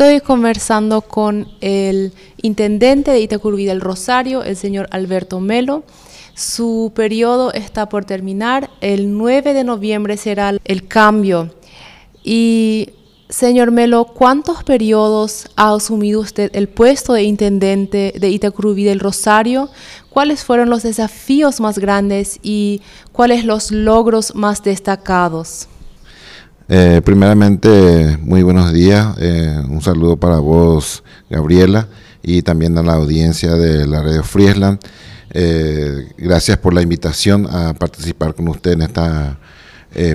[0.00, 5.82] Estoy conversando con el intendente de Itacurubí del Rosario, el señor Alberto Melo.
[6.32, 8.70] Su periodo está por terminar.
[8.80, 11.54] El 9 de noviembre será el cambio.
[12.24, 12.94] Y,
[13.28, 19.68] señor Melo, ¿cuántos periodos ha asumido usted el puesto de intendente de Itacurubí del Rosario?
[20.08, 22.80] ¿Cuáles fueron los desafíos más grandes y
[23.12, 25.68] cuáles los logros más destacados?
[26.72, 29.16] Eh, primeramente, muy buenos días.
[29.18, 31.88] Eh, un saludo para vos, Gabriela,
[32.22, 34.78] y también a la audiencia de la Radio Friesland.
[35.32, 39.36] Eh, gracias por la invitación a participar con usted en esta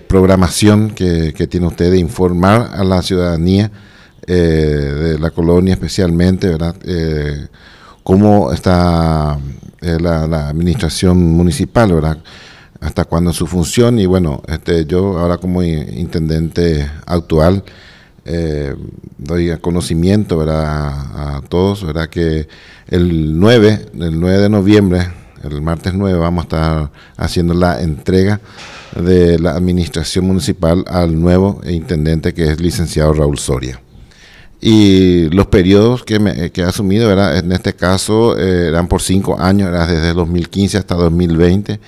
[0.08, 3.70] programación que, tiene usted de informar a la ciudadanía
[4.26, 6.78] de la colonia especialmente, ¿verdad?
[8.02, 9.38] cómo está
[9.82, 12.18] la, la, administración municipal, ¿verdad?
[12.86, 17.64] Hasta cuándo su función y bueno, este, yo ahora como intendente actual
[18.26, 18.76] eh,
[19.18, 22.10] doy conocimiento A, todos, ¿verdad?
[22.10, 22.48] que
[22.88, 25.08] el 9, el 9 de noviembre,
[25.44, 28.40] el martes 9, vamos a estar haciendo la entrega
[28.96, 33.80] de la administración municipal al nuevo intendente que es licenciado Raúl Soria.
[34.62, 37.38] Y los periodos que, me, que asumido, ¿verdad?
[37.38, 41.80] en este caso, eh, eran por cinco años, era desde 2015 hasta 2020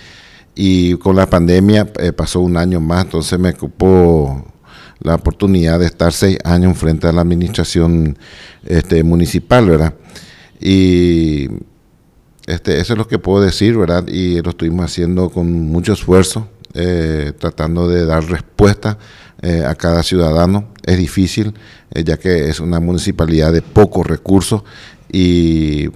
[0.59, 4.43] y con la pandemia eh, pasó un año más, entonces me ocupó
[4.99, 8.17] la oportunidad de estar seis años frente a la administración
[8.65, 9.93] este, municipal, ¿verdad?
[10.59, 11.47] Y
[12.47, 14.07] este, eso es lo que puedo decir, ¿verdad?
[14.07, 18.97] Y lo estuvimos haciendo con mucho esfuerzo, eh, tratando de dar respuesta
[19.43, 20.69] eh, a cada ciudadano.
[20.83, 21.53] Es difícil,
[21.93, 24.63] ya que es una municipalidad de pocos recursos,
[25.11, 25.89] y,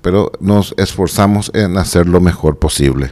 [0.00, 3.10] pero nos esforzamos en hacer lo mejor posible.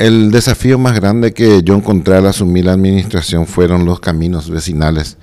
[0.00, 5.18] El desafío más grande que yo encontré al asumir la administración fueron los caminos vecinales,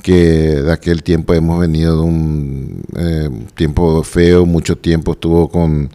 [0.00, 5.90] que de aquel tiempo hemos venido de un eh, tiempo feo, mucho tiempo estuvo con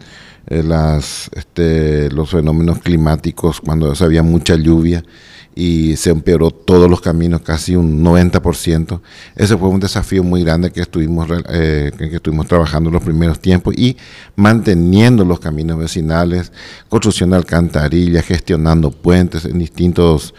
[0.46, 5.02] eh, las, este, los fenómenos climáticos, cuando había mucha lluvia
[5.60, 9.00] y se empeoró todos los caminos, casi un 90%.
[9.34, 13.40] Ese fue un desafío muy grande que estuvimos, eh, que estuvimos trabajando en los primeros
[13.40, 13.96] tiempos y
[14.36, 16.52] manteniendo los caminos vecinales,
[16.88, 20.32] construcción de alcantarillas, gestionando puentes en distintos,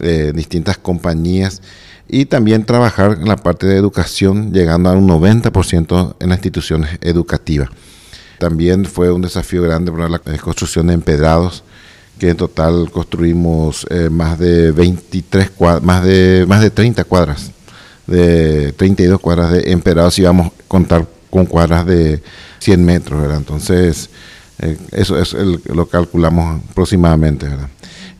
[0.00, 1.62] eh, distintas compañías
[2.08, 6.98] y también trabajar en la parte de educación, llegando a un 90% en las instituciones
[7.02, 7.68] educativas.
[8.40, 11.62] También fue un desafío grande para la construcción de empedrados
[12.18, 17.50] que en total construimos eh, más de 23 cuadras, más de, más de 30 cuadras,
[18.06, 22.22] de 32 cuadras de emperados y vamos a contar con cuadras de
[22.60, 23.38] 100 metros, ¿verdad?
[23.38, 24.08] Entonces,
[24.58, 27.68] eh, eso es lo calculamos aproximadamente, ¿verdad?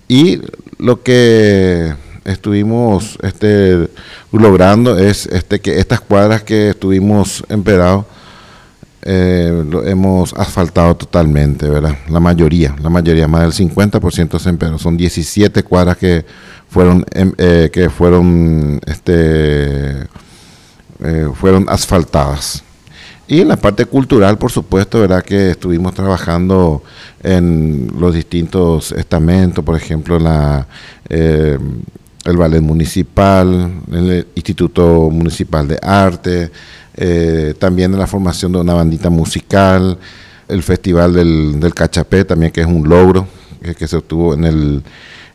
[0.09, 0.41] Y
[0.79, 3.89] lo que estuvimos este,
[4.33, 8.05] logrando es este, que estas cuadras que estuvimos emperados
[9.09, 11.97] eh, lo hemos asfaltado totalmente, ¿verdad?
[12.09, 14.79] La mayoría, la mayoría, más del 50% se empeoró.
[14.79, 16.25] Son 17 cuadras que
[16.69, 20.09] fueron, em, eh, que fueron, este,
[21.05, 22.65] eh, fueron asfaltadas.
[23.29, 25.23] Y en la parte cultural, por supuesto, ¿verdad?
[25.23, 26.83] Que estuvimos trabajando
[27.23, 30.67] en los distintos estamentos, por ejemplo, la,
[31.09, 36.51] el ballet municipal, el Instituto Municipal de Arte,
[36.97, 39.99] eh, también en la formación de una bandita musical,
[40.49, 43.27] el Festival del, del Cachapé también que es un logro
[43.75, 44.83] que, se obtuvo en, el,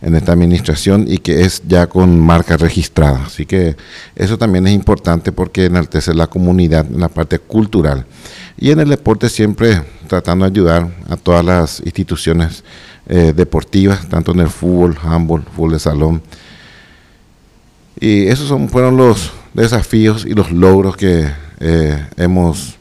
[0.02, 3.26] en esta administración y que es ya con marca registrada.
[3.26, 3.76] Así que
[4.16, 8.06] eso también es importante porque enaltece la comunidad en la parte cultural.
[8.58, 12.64] Y en el deporte siempre tratando de ayudar a todas las instituciones
[13.08, 16.22] eh, deportivas, tanto en el fútbol, handball, fútbol de salón.
[18.00, 21.30] Y esos son, fueron los desafíos y los logros que
[21.62, 22.76] eh, hemos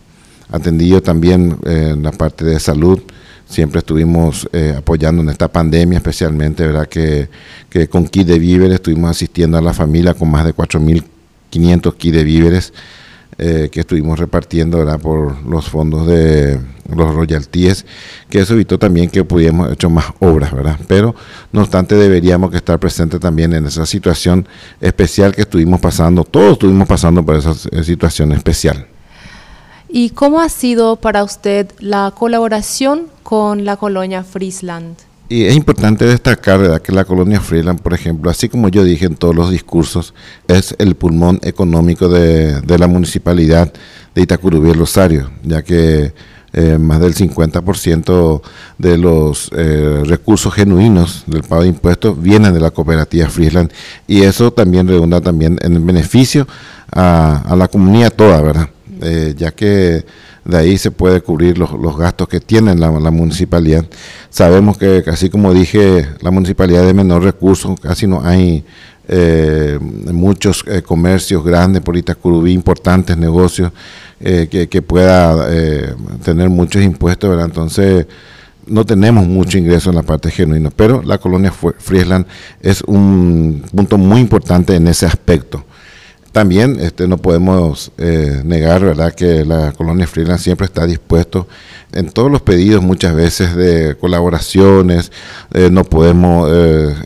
[0.50, 3.00] atendido también eh, en la parte de salud.
[3.46, 6.88] Siempre estuvimos eh, apoyando en esta pandemia, especialmente, ¿verdad?
[6.88, 7.28] Que,
[7.68, 12.14] que con kit de víveres estuvimos asistiendo a la familia con más de 4.500 kit
[12.14, 12.72] de víveres
[13.40, 15.00] que estuvimos repartiendo ¿verdad?
[15.00, 16.60] por los fondos de
[16.94, 17.86] los royalties,
[18.28, 20.78] que eso evitó también que pudiéramos hecho más obras, ¿verdad?
[20.88, 21.14] Pero
[21.52, 24.46] no obstante deberíamos que estar presentes también en esa situación
[24.80, 28.86] especial que estuvimos pasando, todos estuvimos pasando por esa situación especial.
[29.88, 35.09] ¿Y cómo ha sido para usted la colaboración con la colonia Friesland?
[35.30, 36.82] Y es importante destacar ¿verdad?
[36.82, 40.12] que la colonia Friesland, por ejemplo, así como yo dije en todos los discursos,
[40.48, 43.72] es el pulmón económico de, de la municipalidad
[44.12, 46.12] de Itacurubí y Rosario, ya que
[46.52, 48.42] eh, más del 50%
[48.76, 53.70] de los eh, recursos genuinos del pago de impuestos vienen de la cooperativa Friesland
[54.08, 56.48] y eso también redunda también en el beneficio
[56.90, 58.68] a, la comunidad toda, ¿verdad?
[59.00, 60.04] Eh, ya que
[60.44, 63.84] de ahí se puede cubrir los, gastos que tiene la, municipalidad.
[64.30, 68.64] Sabemos que, así como dije, la municipalidad de menor recursos, casi no hay
[70.12, 73.72] muchos comercios grandes por Itacurubí, importantes negocios,
[74.22, 77.42] eh, que, pueda eh, tener muchos impuestos.
[77.42, 78.06] Entonces,
[78.66, 82.26] no tenemos mucho ingreso en la parte genuina, pero la colonia Friesland
[82.60, 85.64] es un punto muy importante en ese aspecto.
[86.32, 89.12] También este, no podemos eh, negar ¿verdad?
[89.12, 91.48] que la colonia Friesland siempre está dispuesto
[91.92, 95.10] en todos los pedidos muchas veces de colaboraciones.
[95.72, 96.48] no podemos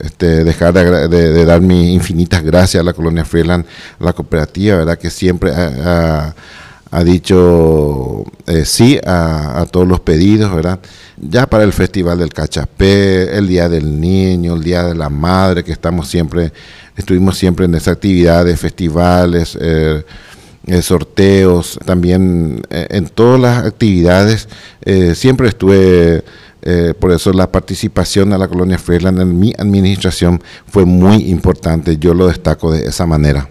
[0.03, 3.65] este, dejar de, dar mis infinitas gracias a la colonia Freeland,
[3.99, 4.99] a la cooperativa, ¿verdad?
[4.99, 6.35] que siempre ha ha
[7.03, 10.79] dicho eh, sí a, todos los pedidos, ¿verdad?
[11.17, 15.65] Ya para el Festival del Cachapé, el Día del Niño, el Día de la Madre,
[15.65, 16.53] que estamos siempre,
[16.97, 20.05] estuvimos siempre en esas actividades, festivales, eh,
[20.67, 24.49] eh, sorteos, también en todas las actividades,
[25.15, 26.25] siempre estuve...
[26.99, 32.15] por eso la participación a la colonia Freeland en mi administración fue muy importante, yo
[32.15, 33.49] lo destaco de esa manera.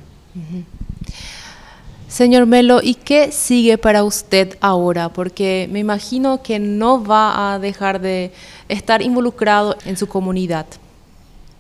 [2.13, 5.09] Señor Melo, ¿y qué sigue para usted ahora?
[5.09, 8.31] Porque me imagino que no va a dejar de
[8.69, 10.67] estar involucrado en su comunidad.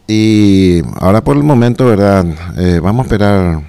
[0.07, 2.27] Y ahora por el momento, ¿verdad?
[2.55, 3.61] Eh, vamos a esperar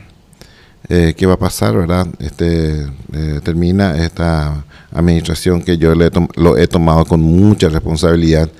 [0.90, 2.06] eh, qué va a pasar, ¿verdad?
[2.18, 8.50] Este, eh, termina esta administración que yo lo he tomado con mucha responsabilidad.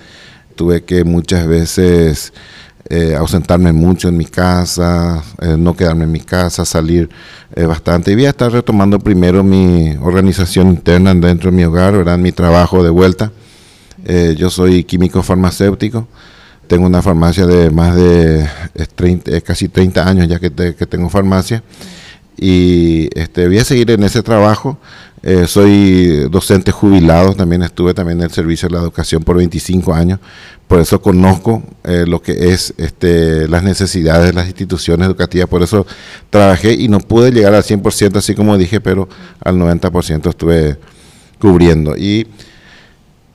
[0.56, 2.32] Tuve que muchas veces
[2.91, 7.09] eh, ausentarme mucho en mi casa, eh, no quedarme en mi casa, salir
[7.55, 8.13] eh, bastante.
[8.13, 12.19] Y voy a estar retomando primero mi organización interna dentro de mi hogar, ¿verdad?
[12.19, 13.33] mi trabajo de vuelta.
[14.37, 16.07] yo soy químico farmacéutico,
[16.67, 18.47] tengo una farmacia de más de
[18.95, 21.63] 30, casi 30 años ya que, que tengo farmacia.
[22.37, 24.79] Y este, voy a seguir en ese trabajo.
[25.27, 29.95] Eh, soy docente jubilado, también estuve también en el servicio de la educación por 25
[29.95, 30.21] años,
[30.69, 35.63] por eso conozco eh, lo que es este, las necesidades de las instituciones educativas, por
[35.63, 35.87] eso
[36.29, 39.09] trabajé y no pude llegar al 100% así como dije, pero
[39.41, 40.77] al 90% estuve
[41.39, 41.97] cubriendo.
[41.97, 42.27] Y,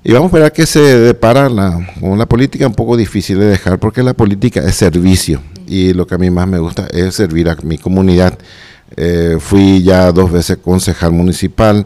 [0.04, 3.80] y vamos a esperar que se depara la, una política un poco difícil de dejar,
[3.80, 7.50] porque la política es servicio y lo que a mí más me gusta es servir
[7.50, 8.38] a mi comunidad.
[8.97, 11.86] Eh, fui ya dos veces concejal municipal,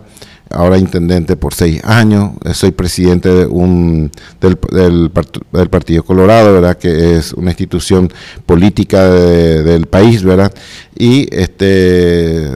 [0.50, 2.32] ahora intendente por seis años.
[2.46, 6.78] Eh, soy presidente de un, del, del, Partido Colorado, ¿verdad?
[6.78, 8.12] que es una institución
[8.46, 10.24] política del país.
[10.24, 10.54] ¿verdad?
[10.98, 12.50] Y este,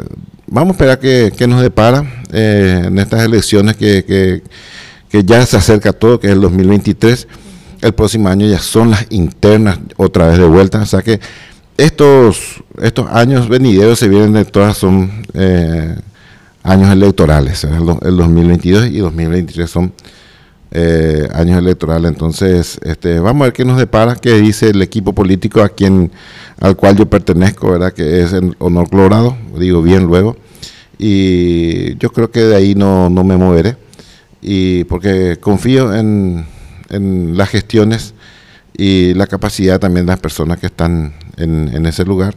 [0.48, 4.44] vamos a esperar que, nos depara eh, en estas elecciones que, que,
[5.10, 7.28] que ya se acerca todo, que es el 2023.
[7.82, 10.82] El próximo año ya son las internas otra vez de vuelta.
[10.82, 11.20] O sea que
[11.78, 15.96] estos, estos años venideros se vienen de todas, son eh,
[16.64, 17.64] años electorales.
[17.64, 19.94] El, 2022 y 2023 son
[20.72, 22.12] eh, años electorales.
[22.12, 26.12] Entonces, este, vamos a ver qué nos depara, qué dice el equipo político a quien,
[26.60, 27.94] al cual yo pertenezco, ¿verdad?
[27.94, 30.36] que es el Honor Colorado, digo bien luego.
[30.98, 33.78] Y yo creo que de ahí no, no me moveré.
[34.42, 36.48] Y porque confío en,
[36.90, 38.16] en las gestiones
[38.78, 42.36] y la capacidad también de las personas que están en, ese lugar.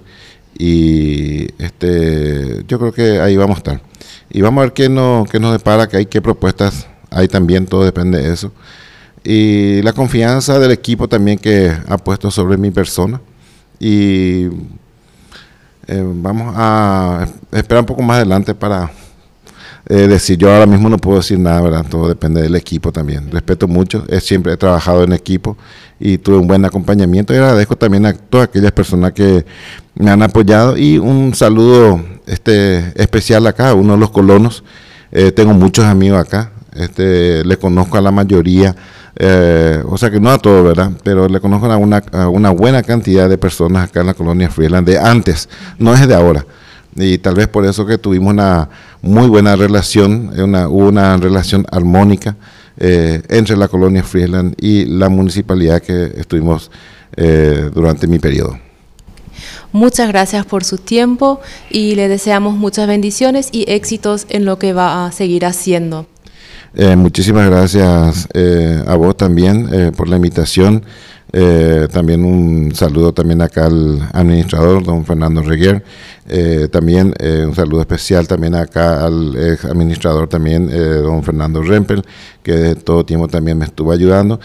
[0.59, 3.83] Y este, yo creo que ahí vamos a estar.
[4.31, 7.67] Y vamos a ver qué, no, qué nos depara, que hay qué propuestas hay también,
[7.67, 8.53] todo depende de eso.
[9.23, 13.21] Y la confianza del equipo también que ha puesto sobre mi persona.
[13.79, 14.47] Y
[15.87, 18.91] eh, vamos a esperar un poco más adelante para
[19.87, 21.85] decir, yo ahora mismo no puedo decir nada, ¿verdad?
[21.89, 23.31] Todo depende del equipo también.
[23.31, 25.57] Respeto mucho, siempre he trabajado en equipo
[26.01, 29.45] y tuve un buen acompañamiento y agradezco también a todas aquellas personas que
[29.95, 34.65] me han apoyado y un saludo este, especial acá, uno de los colonos.
[35.13, 38.75] Eh, tengo muchos amigos acá, este, le conozco a la mayoría,
[39.17, 40.93] eh, o sea que no a todos, ¿verdad?
[41.03, 44.49] Pero le conozco a una, a una buena cantidad de personas acá en la colonia
[44.49, 46.47] Freeland de antes, no es de ahora
[46.97, 48.69] y tal vez por eso que tuvimos una
[49.03, 52.37] muy buena relación, una, una relación armónica
[52.79, 56.71] eh, entre la colonia Friesland y la municipalidad que estuvimos
[57.17, 58.59] eh, durante mi periodo.
[59.73, 64.73] Muchas gracias por su tiempo y le deseamos muchas bendiciones y éxitos en lo que
[64.73, 66.07] va a seguir haciendo.
[66.75, 68.29] Eh, muchísimas gracias
[68.87, 70.85] a vos también por la invitación.
[71.33, 75.85] Eh, también un saludo también acá al administrador, don Fernando Reguer.
[76.29, 82.03] Eh, también eh, un saludo especial también acá al ex administrador también, don Fernando Rempel,
[82.43, 84.41] que de todo tiempo también me estuvo ayudando.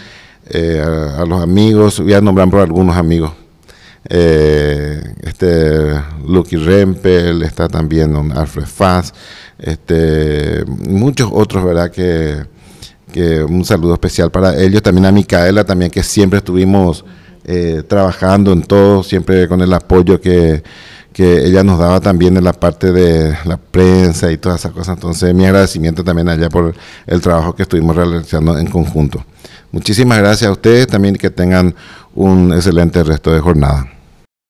[0.53, 3.31] A, los amigos, voy a nombrar por algunos amigos.
[4.07, 9.11] este Lucky Rempel, está también don Alfred Faz,
[9.57, 11.91] este, muchos otros, ¿verdad?
[13.15, 17.05] Que un saludo especial para ellos, también a Micaela, también que siempre estuvimos
[17.45, 20.61] eh, trabajando en todo, siempre con el apoyo que,
[21.13, 24.95] que ella nos daba también en la parte de la prensa y todas esas cosas.
[24.95, 26.75] Entonces, mi agradecimiento también allá por
[27.07, 29.23] el trabajo que estuvimos realizando en conjunto.
[29.71, 31.73] Muchísimas gracias a ustedes también que tengan
[32.15, 33.94] un excelente resto de jornada.